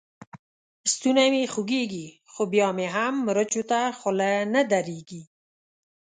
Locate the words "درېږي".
4.71-5.21